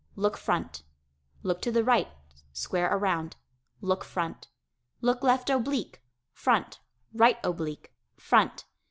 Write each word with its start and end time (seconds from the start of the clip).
Look 0.15 0.35
front. 0.35 0.81
Look 1.43 1.61
to 1.61 1.71
the 1.71 1.83
right 1.83 2.07
(square 2.53 2.89
around). 2.91 3.35
Look 3.81 4.03
front. 4.03 4.47
Look 4.99 5.21
left 5.21 5.51
oblique. 5.51 6.01
Front. 6.33 6.79
Right 7.13 7.37
oblique. 7.43 7.93
Front. 8.17 8.65